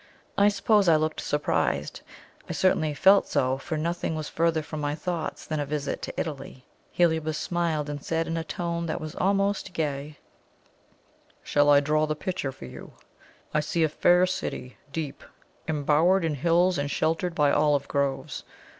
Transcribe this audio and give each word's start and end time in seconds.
I 0.35 0.47
suppose 0.47 0.89
I 0.89 0.95
looked 0.95 1.21
surprised; 1.21 2.01
I 2.49 2.53
certainly 2.53 2.95
felt 2.95 3.27
so, 3.27 3.59
for 3.59 3.77
nothing 3.77 4.15
was 4.15 4.27
further 4.27 4.63
from 4.63 4.79
my 4.81 4.95
thoughts 4.95 5.45
than 5.45 5.59
a 5.59 5.63
visit 5.67 6.01
to 6.01 6.19
Italy. 6.19 6.65
Heliobas 6.91 7.37
smiled, 7.37 7.87
and 7.87 8.03
said 8.03 8.25
in 8.25 8.35
a 8.35 8.43
tone 8.43 8.87
that 8.87 8.99
was 8.99 9.13
almost 9.17 9.73
gay: 9.73 10.17
"Shall 11.43 11.69
I 11.69 11.81
draw 11.81 12.07
the 12.07 12.15
picture 12.15 12.51
for 12.51 12.65
you? 12.65 12.93
I 13.53 13.59
see 13.59 13.83
a 13.83 13.89
fair 13.89 14.25
city, 14.25 14.75
deep 14.91 15.23
embowered 15.67 16.25
in 16.25 16.33
hills 16.33 16.79
and 16.79 16.89
sheltered 16.89 17.35
by 17.35 17.51
olive 17.51 17.87
groves. 17.87 18.43